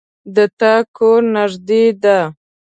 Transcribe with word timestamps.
د 0.35 0.37
تا 0.59 0.73
کور 0.97 1.21
نږدې 1.35 1.83
ده 2.03 2.17